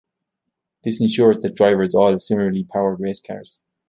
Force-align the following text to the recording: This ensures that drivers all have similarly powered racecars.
This 0.83 0.99
ensures 0.99 1.37
that 1.41 1.53
drivers 1.53 1.93
all 1.93 2.09
have 2.09 2.23
similarly 2.23 2.63
powered 2.63 2.97
racecars. 2.97 3.59